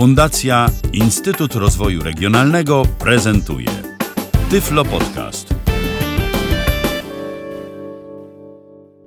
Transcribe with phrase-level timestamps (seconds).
[0.00, 3.68] Fundacja Instytut Rozwoju Regionalnego prezentuje
[4.50, 5.54] Tyflo Podcast.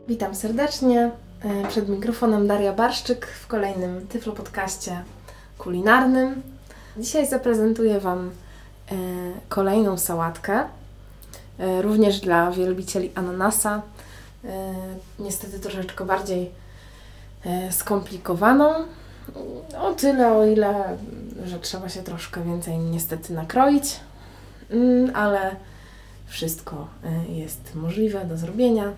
[0.08, 1.12] Witam serdecznie.
[1.42, 5.04] E, Przed mikrofonem Daria Barszczyk w kolejnym Tyflo Podcaście
[5.58, 6.42] kulinarnym.
[6.98, 8.30] Dzisiaj zaprezentuję Wam
[8.92, 8.96] e,
[9.50, 10.64] kolejną sałatkę,
[11.60, 13.82] e, również dla wielbicieli ananasa.
[15.20, 16.52] Niestety troszeczkę bardziej
[17.72, 18.74] skomplikowaną.
[19.80, 20.98] O tyle, o ile,
[21.46, 24.00] że trzeba się troszkę więcej niestety nakroić,
[24.74, 25.56] Mm, ale
[26.26, 28.94] wszystko e, jest możliwe do zrobienia.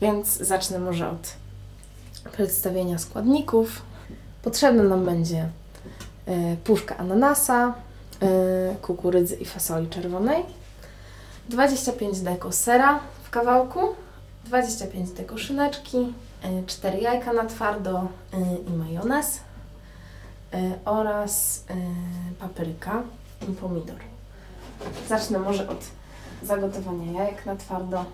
[0.00, 1.32] Więc zacznę może od
[2.32, 3.82] przedstawienia składników.
[4.42, 5.48] Potrzebna nam będzie
[6.26, 7.74] e, puszka ananasa,
[8.22, 10.42] e, kukurydzy i fasoli czerwonej,
[11.48, 13.80] 25 deko sera w kawałku,
[14.44, 16.12] 25 deko szyneczki,
[16.66, 19.40] 4 jajka na twardo e, i majonez
[20.52, 21.64] e, oraz
[22.38, 23.02] papryka
[23.48, 23.96] i pomidor.
[25.08, 25.78] Zacznę może od
[26.42, 28.04] zagotowania jajek na twardo.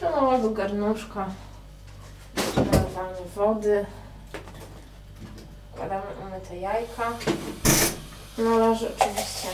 [0.00, 1.26] Do małego garnuszka
[2.56, 3.86] nalewamy wody.
[5.72, 7.12] Wkładamy umyte jajka.
[8.38, 9.48] Należy oczywiście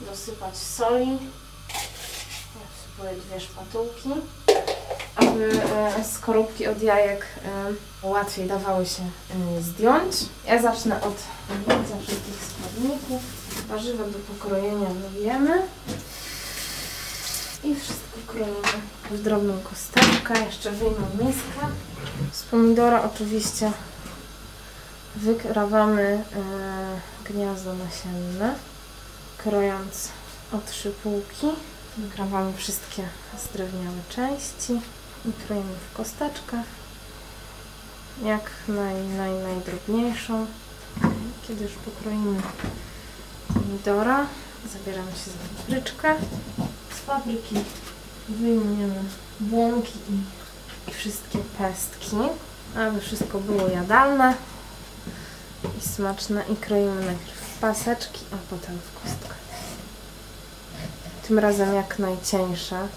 [0.00, 1.18] dosypać soli.
[2.94, 4.08] Wsypuję dwie szpatułki,
[5.16, 5.50] aby
[5.98, 7.26] e, skorupki od jajek
[8.02, 10.16] e, łatwiej dawały się e, zdjąć.
[10.46, 11.14] Ja zacznę od
[11.66, 13.22] mycia wszystkich składników.
[13.68, 15.62] Warzywa do pokrojenia wyjemy.
[17.64, 20.44] I wszystko kroimy w drobną kosteczkę.
[20.46, 21.66] Jeszcze wyjmę miskę.
[22.32, 23.72] Z pomidora oczywiście
[25.16, 26.24] wykrawamy
[27.24, 28.54] gniazdo nasienne,
[29.38, 30.08] krojąc
[30.52, 30.90] o trzy
[31.98, 33.02] Wykrawamy wszystkie
[33.44, 34.72] zdrewniałe części
[35.28, 36.64] i kroimy w kosteczkach,
[38.24, 40.46] jak naj, naj, najdrobniejszą.
[41.48, 42.40] Kiedy już pokroimy
[43.54, 44.26] pomidora,
[44.72, 46.14] zabieramy się za papryczkę.
[46.96, 47.56] Z papryki
[48.28, 49.02] wyjmujemy
[49.40, 52.16] błonki i, i wszystkie pestki,
[52.76, 54.34] aby wszystko było jadalne
[55.78, 56.44] i smaczne.
[56.52, 59.34] I kroimy najpierw w paseczki, a potem w kostkę.
[61.28, 62.88] Tym razem jak najcieńsze,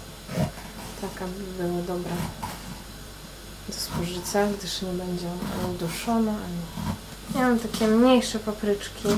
[1.00, 2.12] tak aby było dobre
[3.68, 5.26] do spożycia, gdyż nie będzie
[5.64, 6.92] ani duszone, ani...
[7.34, 9.08] Ja mam takie mniejsze papryczki,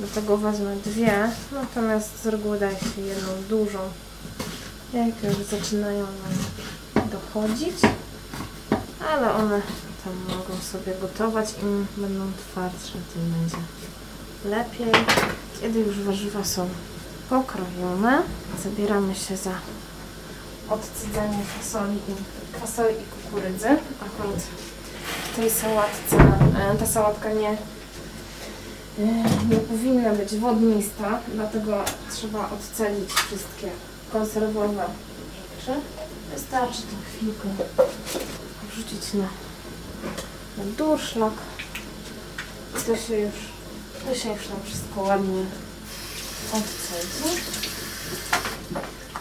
[0.00, 3.78] do tego wezmę dwie, natomiast z reguły daje się jedną dużą.
[4.92, 7.76] Jajka już zaczynają nam dochodzić,
[9.10, 9.62] ale one
[10.04, 11.54] tam mogą sobie gotować.
[11.62, 13.56] Im będą twardsze, tym będzie
[14.44, 14.92] lepiej.
[15.60, 16.68] Kiedy już warzywa są
[17.30, 18.22] pokrojone,
[18.64, 19.50] zabieramy się za
[20.70, 23.68] odcydzenie fasoli i, fasoli i kukurydzy.
[24.06, 24.40] Akurat
[25.32, 27.56] w tej sałatce, e, ta sałatka nie e,
[29.50, 33.70] nie powinna być wodnista, dlatego trzeba odcelić wszystkie
[34.12, 34.84] konserwowe
[35.60, 35.80] rzeczy.
[36.34, 37.48] Wystarczy to chwilkę
[38.70, 39.28] wrzucić na,
[40.58, 41.32] na durszlak
[42.80, 43.34] i to się już,
[44.08, 45.44] to się już nam wszystko ładnie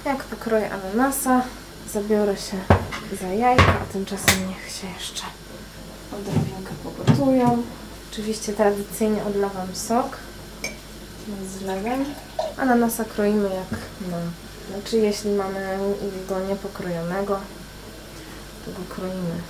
[0.06, 1.41] Jak pokroję ananasa,
[1.94, 2.57] zabiorę się
[3.22, 5.23] za jajka, a tymczasem niech się jeszcze
[6.12, 7.63] odrobinkę pogotują.
[8.12, 10.17] Oczywiście tradycyjnie odlewam sok
[11.47, 12.06] z zlewem.
[12.57, 13.79] Ananasa kroimy jak
[14.12, 14.17] na...
[14.72, 15.78] Znaczy jeśli mamy
[16.29, 17.39] go niepokrojonego,
[18.66, 19.41] to go kroimy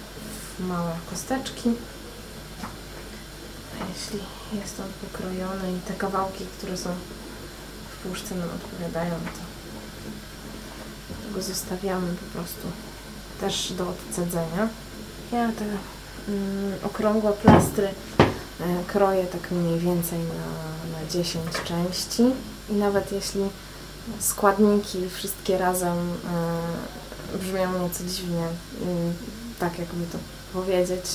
[0.57, 1.69] w małe kosteczki.
[3.73, 4.19] A jeśli
[4.59, 6.89] jest on pokrojony i te kawałki, które są
[8.03, 9.53] puszce nam odpowiadają, to
[11.35, 12.67] go zostawiamy po prostu
[13.41, 14.69] też do odcedzenia.
[15.31, 22.23] Ja te mm, okrągłe plastry e, kroję tak mniej więcej na, na 10 części
[22.69, 23.41] i nawet jeśli
[24.19, 25.97] składniki wszystkie razem
[27.33, 28.47] e, brzmią nieco dziwnie,
[29.59, 30.17] tak jakby to
[30.53, 31.05] powiedzieć,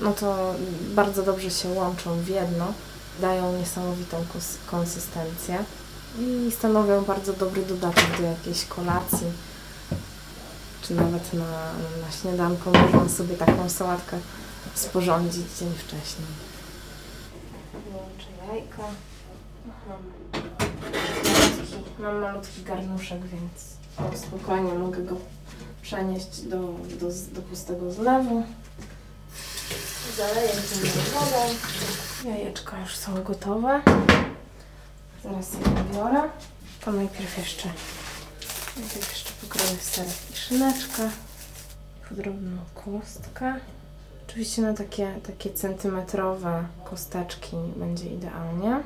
[0.00, 0.54] no to
[0.94, 2.72] bardzo dobrze się łączą w jedno,
[3.20, 4.24] dają niesamowitą
[4.66, 5.64] konsystencję
[6.18, 9.26] i stanowią bardzo dobry dodatek do jakiejś kolacji,
[10.82, 11.72] czy nawet na,
[12.06, 14.18] na śniadanko można sobie taką sałatkę
[14.74, 16.28] sporządzić dzień wcześniej.
[17.90, 18.82] Włączę jajka.
[19.88, 19.98] Mam
[21.98, 25.16] mam malutki garnuszek, więc spokojnie mogę go
[25.82, 26.56] przenieść do,
[27.00, 28.44] do, do pustego zlewu.
[30.16, 31.54] Zaleję zimną wodą.
[32.24, 33.82] Jajeczka już są gotowe.
[35.24, 35.58] Zaraz je
[35.94, 36.22] biorę.
[36.84, 37.68] To najpierw jeszcze,
[38.76, 41.10] najpierw jeszcze pokroję serek i szyneczkę.
[42.10, 43.54] drobną kostkę.
[44.28, 48.80] Oczywiście na takie, takie centymetrowe kosteczki będzie idealnie.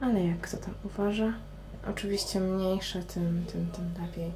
[0.00, 1.32] Ale jak kto tam uważa?
[1.90, 4.32] Oczywiście mniejsze, tym, tym, tym lepiej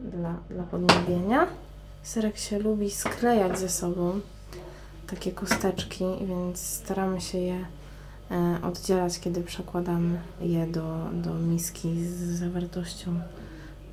[0.00, 1.46] dla, dla podniebienia.
[2.02, 4.20] Serek się lubi sklejać ze sobą,
[5.06, 7.64] takie kosteczki, więc staramy się je
[8.62, 13.20] oddzielać, kiedy przekładamy je do, do miski z zawartością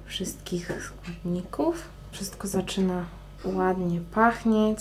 [0.06, 1.90] wszystkich składników.
[2.12, 3.06] Wszystko zaczyna
[3.46, 4.80] ładnie pachnieć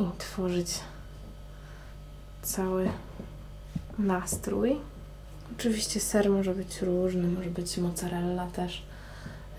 [0.00, 0.80] i tworzyć
[2.42, 2.88] cały
[3.98, 4.76] nastrój.
[5.58, 8.82] Oczywiście ser może być różny, może być mozzarella też.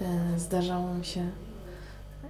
[0.01, 1.29] E, Zdarzało mi się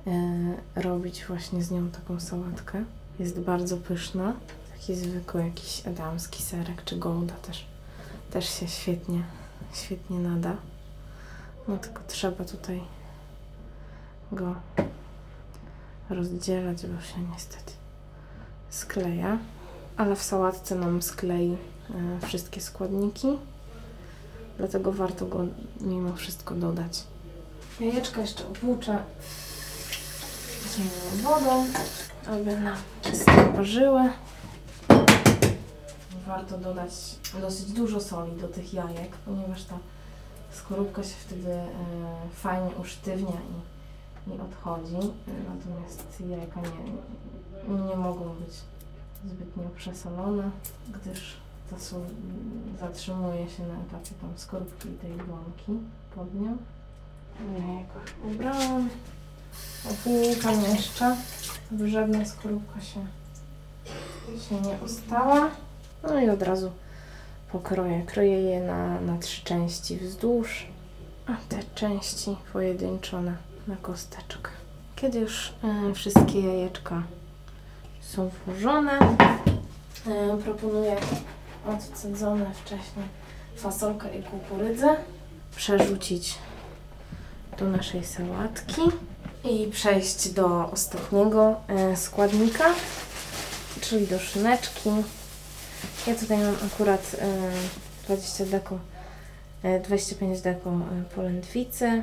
[0.08, 2.84] e, robić właśnie z nią taką sałatkę.
[3.20, 4.34] Jest bardzo pyszna.
[4.88, 7.66] Taki zwykły jakiś adamski serek czy gouda też,
[8.32, 9.24] też się świetnie,
[9.74, 10.56] świetnie nada.
[11.68, 12.82] No tylko trzeba tutaj
[14.32, 14.56] go
[16.10, 17.72] rozdzielać, bo się niestety
[18.70, 19.38] skleja.
[19.98, 21.58] Ale w sałatce nam sklei
[22.22, 23.28] e, wszystkie składniki.
[24.58, 25.46] Dlatego warto go
[25.82, 27.04] mimo wszystko dodać.
[27.80, 29.04] Jajeczka jeszcze obłuczę
[30.76, 31.66] zimną wodą,
[32.28, 34.10] aby nam czysto parzyły.
[36.28, 36.92] Warto dodać
[37.42, 39.78] dosyć dużo soli do tych jajek, ponieważ ta
[40.52, 41.70] skorupka się wtedy e,
[42.34, 43.38] fajnie usztywnia
[44.28, 45.12] i, i odchodzi.
[45.28, 48.54] Natomiast jajka nie, nie mogą być
[49.26, 50.52] zbytnio przesolone,
[50.90, 51.34] gdyż
[51.70, 52.02] ta sól
[52.80, 55.86] zatrzymuje się na etapie tam skorupki i tej błonki
[56.16, 56.58] pod nią.
[57.54, 58.90] Jajko ubrałam.
[59.92, 61.16] Opłukam jeszcze,
[61.72, 63.06] aby żadna skorupka się,
[64.50, 65.50] się nie ostała.
[66.08, 66.72] No i od razu
[67.52, 68.04] pokroję.
[68.06, 70.68] Kroję je na, na trzy części wzdłuż,
[71.28, 73.34] a te części pojedynczo na,
[73.68, 74.50] na kosteczkę.
[74.96, 77.04] Kiedy już e, wszystkie jajeczka
[78.02, 79.00] są włożone,
[80.08, 80.96] e, proponuję
[81.68, 83.06] odcedzone wcześniej
[83.56, 84.96] fasolkę i kukurydzę
[85.56, 86.38] przerzucić
[87.60, 88.82] do naszej sałatki
[89.44, 92.66] i przejść do ostatniego e, składnika,
[93.82, 94.90] czyli do szyneczki.
[96.08, 97.52] Ja tutaj mam akurat e,
[98.06, 98.80] 20 deko,
[99.64, 100.72] e, 25 deko
[101.16, 102.02] polędwicy,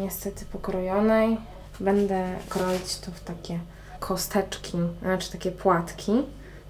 [0.00, 1.38] niestety pokrojonej.
[1.80, 3.58] Będę kroić to w takie
[4.00, 6.12] kosteczki, znaczy takie płatki.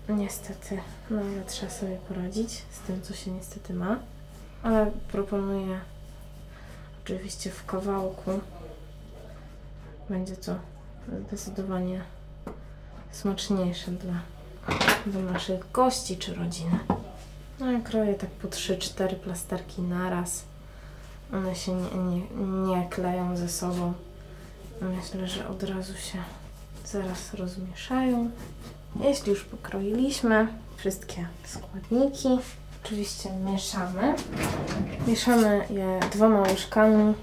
[0.09, 0.79] Niestety,
[1.11, 3.99] no ale trzeba sobie poradzić z tym, co się niestety ma.
[4.63, 5.81] Ale proponuję
[7.05, 8.31] oczywiście w kawałku.
[10.11, 10.55] Będzie to
[11.27, 12.01] zdecydowanie
[13.13, 14.15] smaczniejsze dla,
[15.07, 16.79] dla naszych gości czy rodziny.
[17.61, 20.45] No ja kroję tak po 3-4 plasterki naraz.
[21.33, 22.23] One się nie, nie,
[22.67, 23.93] nie kleją ze sobą.
[24.81, 26.19] Myślę, że od razu się
[26.87, 28.31] zaraz rozmieszają.
[29.01, 32.29] Jeśli już pokroiliśmy wszystkie składniki,
[32.85, 34.15] oczywiście mieszamy.
[35.07, 37.15] Mieszamy je dwoma łyżkami,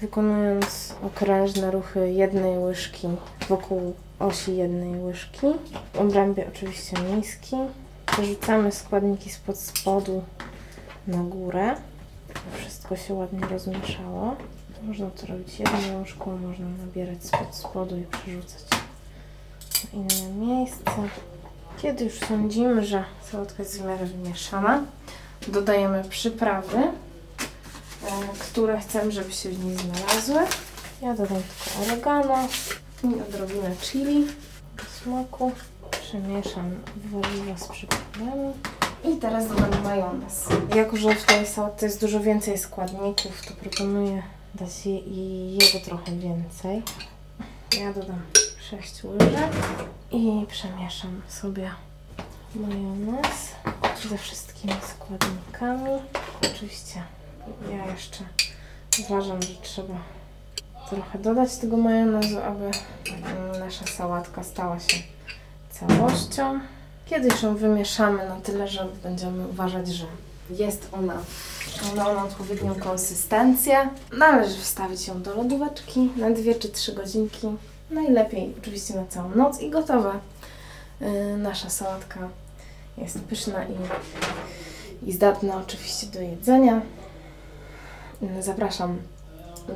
[0.00, 3.08] wykonując okrężne ruchy jednej łyżki
[3.48, 5.46] wokół osi jednej łyżki.
[5.92, 7.56] W obrębie oczywiście miski.
[8.06, 10.22] Przerzucamy składniki spod spodu
[11.06, 11.74] na górę.
[12.58, 14.36] Wszystko się ładnie rozmieszało.
[14.82, 20.90] Można to robić jedną łyżką, można nabierać spod spodu i przerzucać na inne miejsce.
[21.82, 24.82] Kiedy już sądzimy, że sałatka jest w miarę wymieszana,
[25.48, 26.92] dodajemy przyprawy, e,
[28.38, 30.40] które chcemy, żeby się w niej znalazły.
[31.02, 32.48] Ja dodam tylko oregano
[33.04, 34.26] i odrobinę chili
[34.76, 35.52] do smaku.
[35.90, 36.74] Przemieszam
[37.04, 38.52] warzywa z przyprawami.
[39.04, 40.46] I teraz dodam majonez.
[40.74, 44.22] Jako, że w tej sałatce jest dużo więcej składników, to proponuję
[44.54, 45.00] dać je,
[45.52, 46.82] jego trochę więcej.
[47.80, 48.22] Ja dodam
[48.70, 49.52] 6 łyżek
[50.10, 51.70] i przemieszam sobie
[52.54, 53.52] majonez
[54.10, 55.90] ze wszystkimi składnikami.
[56.54, 57.02] Oczywiście
[57.70, 58.24] ja jeszcze
[59.08, 59.94] uważam, że trzeba
[60.90, 64.96] trochę dodać tego majonezu, aby mm, nasza sałatka stała się
[65.70, 66.60] całością.
[67.06, 70.06] Kiedy już ją wymieszamy na tyle, że będziemy uważać, że
[70.50, 71.18] jest ona,
[71.96, 73.88] ma ona odpowiednią konsystencję,
[74.18, 77.46] należy wstawić ją do lodóweczki na 2 czy 3 godzinki.
[77.90, 80.12] Najlepiej oczywiście na całą noc i gotowe.
[81.00, 82.28] Yy, nasza sałatka
[82.98, 83.76] jest pyszna i,
[85.08, 86.80] i zdatna oczywiście do jedzenia.
[88.22, 88.98] Yy, Zapraszam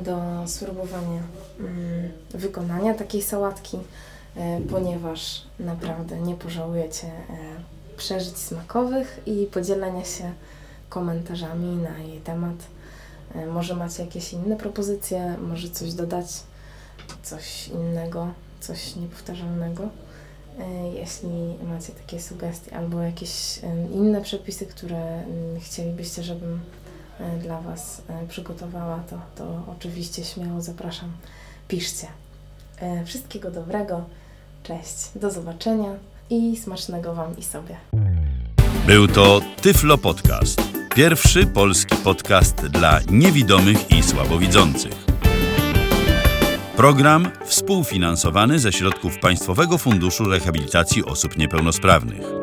[0.01, 1.21] do spróbowania
[1.59, 3.77] mm, wykonania takiej sałatki,
[4.35, 7.11] e, ponieważ naprawdę nie pożałujecie
[7.97, 10.31] przeżyć smakowych i podzielenia się
[10.89, 12.55] komentarzami na jej temat.
[13.35, 16.25] E, Może macie jakieś inne propozycje, może coś dodać
[17.23, 18.27] coś innego,
[18.59, 19.83] coś niepowtarzalnego.
[20.59, 23.59] E, Jeśli macie takie sugestie albo jakieś
[23.93, 26.59] inne przepisy, które mm, chcielibyście, żebym
[27.43, 31.11] dla Was e, przygotowała, to, to oczywiście śmiało zapraszam,
[31.67, 32.07] piszcie.
[32.77, 34.03] E, Wszystkiego dobrego,
[34.63, 35.89] cześć, do zobaczenia
[36.29, 37.75] i smacznego Wam i sobie.
[38.87, 40.61] Był to Tyflo Podcast.
[40.95, 45.05] Pierwszy polski podcast dla niewidomych i słabowidzących.
[46.75, 52.40] Program współfinansowany ze środków Państwowego Funduszu Rehabilitacji Osób Niepełnosprawnych.